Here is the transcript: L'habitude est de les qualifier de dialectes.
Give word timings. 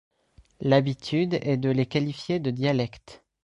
L'habitude 0.61 1.37
est 1.43 1.57
de 1.57 1.69
les 1.69 1.85
qualifier 1.85 2.39
de 2.39 2.49
dialectes. 2.49 3.23